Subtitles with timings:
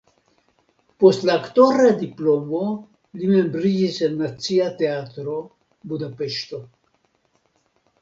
[1.03, 2.63] Post la aktora diplomo
[3.21, 5.39] li membriĝis en Nacia Teatro
[5.93, 6.67] (Budapeŝto).